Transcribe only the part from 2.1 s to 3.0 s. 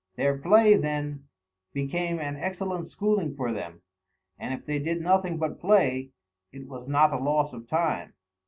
an excellent